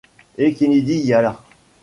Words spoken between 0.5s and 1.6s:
Kennedy y alla.